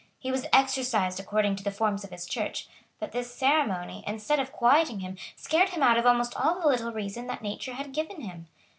[0.17, 2.67] He was exorcised according to the forms of his Church;
[2.99, 6.91] but this ceremony, instead of quieting him, scared him out of almost all the little
[6.91, 8.47] reason that nature had given him.